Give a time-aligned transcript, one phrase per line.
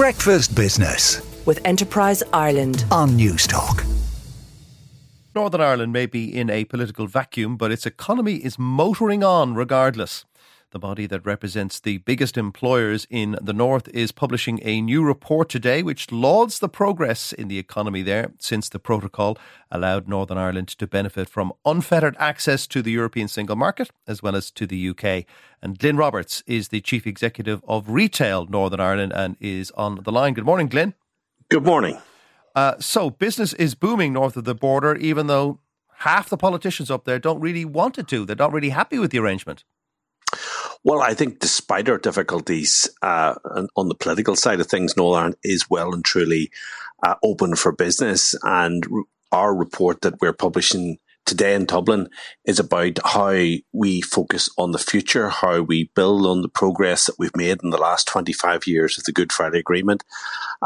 [0.00, 3.84] Breakfast Business with Enterprise Ireland on Newstalk.
[5.34, 10.24] Northern Ireland may be in a political vacuum, but its economy is motoring on regardless.
[10.72, 15.48] The body that represents the biggest employers in the North is publishing a new report
[15.48, 19.36] today which lauds the progress in the economy there since the protocol
[19.72, 24.36] allowed Northern Ireland to benefit from unfettered access to the European single market as well
[24.36, 25.24] as to the UK.
[25.60, 30.12] And Glyn Roberts is the Chief Executive of Retail Northern Ireland and is on the
[30.12, 30.34] line.
[30.34, 30.94] Good morning, Glyn.
[31.48, 31.98] Good morning.
[32.54, 35.58] Uh, so, business is booming north of the border, even though
[35.98, 38.24] half the politicians up there don't really want it to.
[38.24, 39.64] They're not really happy with the arrangement.
[40.82, 43.34] Well, I think despite our difficulties uh,
[43.76, 46.50] on the political side of things, Northern is well and truly
[47.02, 48.34] uh, open for business.
[48.42, 48.86] And
[49.30, 52.08] our report that we're publishing today in Dublin
[52.44, 53.36] is about how
[53.72, 57.70] we focus on the future, how we build on the progress that we've made in
[57.70, 60.02] the last 25 years of the Good Friday Agreement,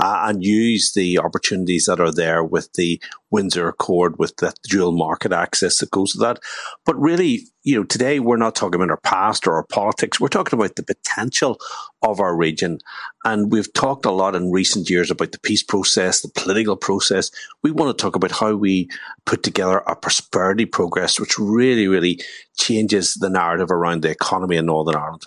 [0.01, 4.93] uh, and use the opportunities that are there with the Windsor Accord, with the dual
[4.93, 6.39] market access that goes with that.
[6.87, 10.21] But really, you know, today we're not talking about our past or our politics.
[10.21, 11.59] We're talking about the potential
[12.03, 12.79] of our region.
[13.25, 17.31] And we've talked a lot in recent years about the peace process, the political process.
[17.63, 18.91] We want to talk about how we
[19.25, 22.21] put together a prosperity progress, which really, really
[22.59, 25.25] changes the narrative around the economy in Northern Ireland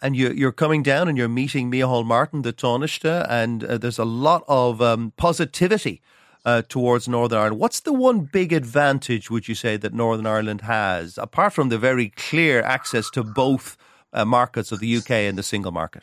[0.00, 3.98] and you, are coming down and you're meeting Micheál Martin, the Taoiseach, and uh, there's
[3.98, 6.00] a lot of um, positivity
[6.44, 7.58] uh, towards Northern Ireland.
[7.58, 11.78] What's the one big advantage, would you say, that Northern Ireland has, apart from the
[11.78, 13.76] very clear access to both
[14.12, 16.02] uh, markets of the UK and the single market?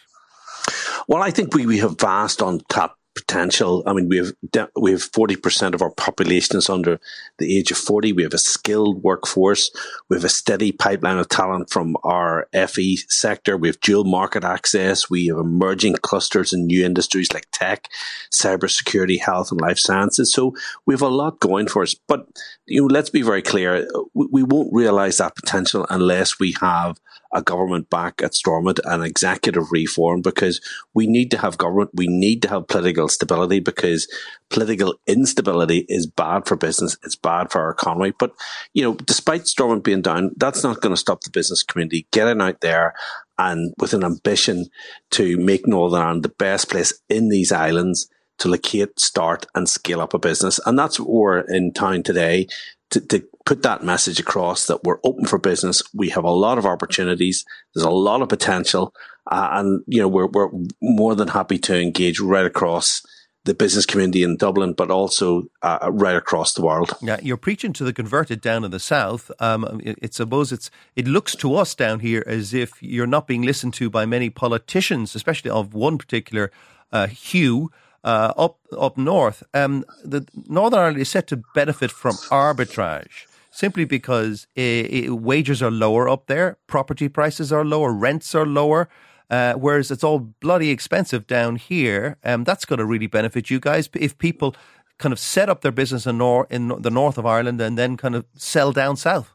[1.07, 3.83] Well, I think we, we have vast untapped potential.
[3.85, 4.33] I mean, we have
[4.75, 6.99] we have forty percent of our population is under
[7.37, 8.13] the age of forty.
[8.13, 9.71] We have a skilled workforce.
[10.09, 13.57] We have a steady pipeline of talent from our FE sector.
[13.57, 15.09] We have dual market access.
[15.09, 17.87] We have emerging clusters in new industries like tech,
[18.31, 20.31] cybersecurity, health, and life sciences.
[20.31, 21.95] So we have a lot going for us.
[22.07, 22.27] But
[22.65, 26.97] you know, let's be very clear: we, we won't realize that potential unless we have
[27.33, 30.61] a government back at Stormont and executive reform because
[30.93, 31.91] we need to have government.
[31.93, 34.07] We need to have political stability because
[34.49, 36.97] political instability is bad for business.
[37.03, 38.13] It's bad for our economy.
[38.17, 38.33] But,
[38.73, 42.41] you know, despite Stormont being down, that's not going to stop the business community getting
[42.41, 42.93] out there
[43.37, 44.65] and with an ambition
[45.11, 48.09] to make Northern Ireland the best place in these islands
[48.39, 50.59] to locate, start and scale up a business.
[50.65, 52.47] And that's what we're in town today
[52.91, 55.81] to, to put that message across that we're open for business.
[55.93, 57.45] We have a lot of opportunities.
[57.73, 58.93] There's a lot of potential.
[59.29, 60.49] Uh, and, you know, we're, we're
[60.81, 63.01] more than happy to engage right across
[63.43, 66.95] the business community in Dublin, but also uh, right across the world.
[67.01, 69.31] Yeah, you're preaching to the converted down in the south.
[69.39, 73.25] Um, it, it, suppose it's it looks to us down here as if you're not
[73.25, 76.51] being listened to by many politicians, especially of one particular
[76.91, 77.71] uh, hue
[78.03, 79.43] uh, up up north.
[79.53, 85.61] Um, the Northern Ireland is set to benefit from arbitrage simply because it, it, wages
[85.61, 88.89] are lower up there, property prices are lower, rents are lower.
[89.29, 93.61] Uh, whereas it's all bloody expensive down here, um, that's going to really benefit you
[93.61, 94.53] guys if people
[94.97, 97.95] kind of set up their business in, nor- in the north of Ireland and then
[97.95, 99.31] kind of sell down south.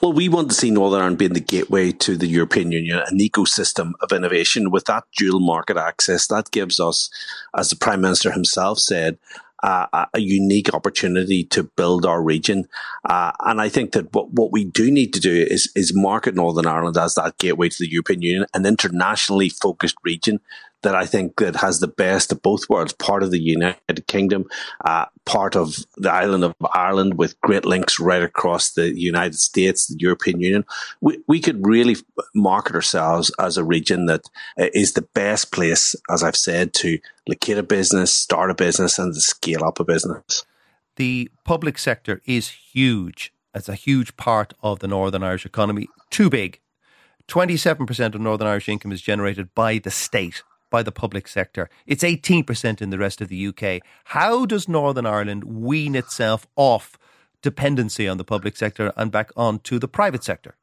[0.00, 3.18] Well, we want to see Northern Ireland being the gateway to the European Union, an
[3.18, 6.28] ecosystem of innovation with that dual market access.
[6.28, 7.10] That gives us,
[7.56, 9.18] as the Prime Minister himself said,
[9.64, 12.68] uh, a unique opportunity to build our region.
[13.04, 16.36] Uh, and I think that what, what we do need to do is, is market
[16.36, 20.38] Northern Ireland as that gateway to the European Union, an internationally focused region
[20.82, 24.46] that I think that has the best of both worlds, part of the United Kingdom,
[24.84, 29.88] uh, part of the island of Ireland with great links right across the United States,
[29.88, 30.64] the European Union.
[31.00, 31.96] We, we could really
[32.34, 34.22] market ourselves as a region that
[34.58, 39.16] uh, the best place, as I've said, to locate a business, start a business and
[39.16, 40.44] scale up a business.
[40.96, 43.32] The public sector is huge.
[43.54, 45.88] It's a huge part of the Northern Irish economy.
[46.10, 46.60] Too big.
[47.28, 51.70] 27% of Northern Irish income is generated by the state by the public sector.
[51.86, 53.80] It's 18% in the rest of the UK.
[54.04, 56.98] How does Northern Ireland wean itself off
[57.40, 60.57] dependency on the public sector and back onto the private sector?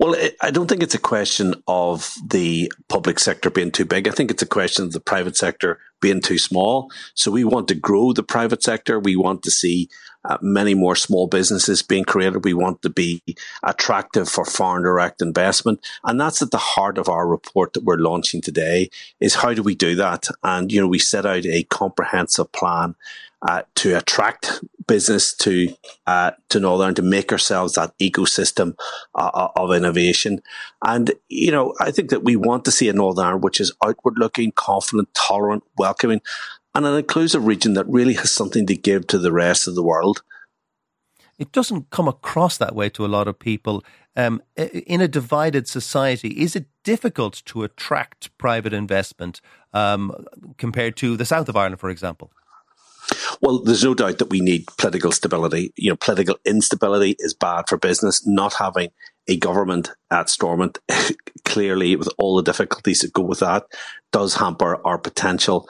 [0.00, 4.08] Well, I don't think it's a question of the public sector being too big.
[4.08, 6.90] I think it's a question of the private sector being too small.
[7.12, 8.98] So we want to grow the private sector.
[8.98, 9.90] We want to see
[10.24, 12.46] uh, many more small businesses being created.
[12.46, 13.22] We want to be
[13.62, 15.86] attractive for foreign direct investment.
[16.02, 18.88] And that's at the heart of our report that we're launching today
[19.20, 20.28] is how do we do that?
[20.42, 22.94] And, you know, we set out a comprehensive plan
[23.42, 25.72] uh, to attract business to
[26.08, 28.74] uh, to Northern to make ourselves that ecosystem
[29.14, 30.42] uh, uh, of innovation.
[30.84, 34.14] And you know, I think that we want to see a Northern which is outward
[34.18, 36.20] looking, confident, tolerant, welcoming,
[36.74, 39.84] and an inclusive region that really has something to give to the rest of the
[39.84, 40.22] world.
[41.38, 43.84] It doesn't come across that way to a lot of people.
[44.16, 49.40] Um, in a divided society, is it difficult to attract private investment
[49.72, 50.26] um,
[50.58, 52.32] compared to the south of Ireland, for example?
[53.40, 55.72] Well, there's no doubt that we need political stability.
[55.76, 58.26] You know, political instability is bad for business.
[58.26, 58.90] Not having
[59.28, 60.78] a government at Stormont,
[61.44, 63.64] clearly, with all the difficulties that go with that,
[64.12, 65.68] does hamper our potential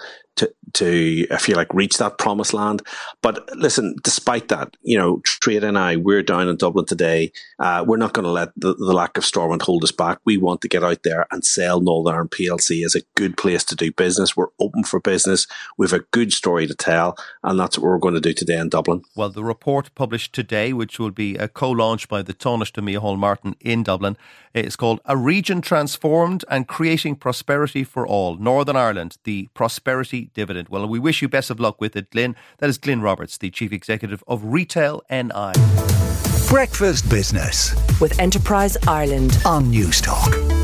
[0.74, 2.82] to, to, if you like, reach that promised land.
[3.22, 7.32] But listen, despite that, you know, Retail NI, we're down in Dublin today.
[7.58, 10.18] Uh, we're not going to let the, the, lack of Stormont hold us back.
[10.24, 13.64] We want to get out there and sell Northern Ireland PLC as a good place
[13.64, 14.36] to do business.
[14.36, 15.46] We're open for business.
[15.78, 18.58] We have a good story to tell, and that's what we're going to do today
[18.58, 19.02] in Dublin.
[19.14, 23.56] Well, the report published today, which will be a co-launched by the Taoiseach Micheál Martin
[23.60, 24.16] in Dublin,
[24.54, 28.36] is called A Region Transformed and Creating Prosperity for All.
[28.36, 30.59] Northern Ireland, the Prosperity Dividend.
[30.68, 32.36] Well, we wish you best of luck with it, Glyn.
[32.58, 35.52] That is Glyn Roberts, the Chief Executive of Retail NI.
[36.48, 40.59] Breakfast Business with Enterprise Ireland on Newstalk.